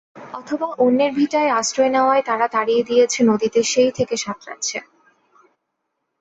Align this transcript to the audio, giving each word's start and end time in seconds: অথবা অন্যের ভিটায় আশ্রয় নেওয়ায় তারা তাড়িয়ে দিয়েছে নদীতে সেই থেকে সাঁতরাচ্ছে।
অথবা 0.33 0.67
অন্যের 0.77 1.11
ভিটায় 1.13 1.51
আশ্রয় 1.51 1.89
নেওয়ায় 1.89 2.23
তারা 2.25 2.45
তাড়িয়ে 2.47 2.83
দিয়েছে 2.83 3.19
নদীতে 3.23 3.59
সেই 3.63 3.91
থেকে 3.91 4.15
সাঁতরাচ্ছে। 4.17 4.77